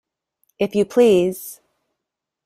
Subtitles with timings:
[0.57, 1.61] If you please.